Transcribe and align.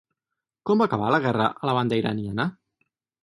Com 0.69 0.79
va 0.83 0.87
acabar 0.89 1.11
la 1.15 1.19
guerra 1.25 1.49
a 1.65 1.69
la 1.71 1.77
banda 1.79 1.99
iraniana? 2.03 2.47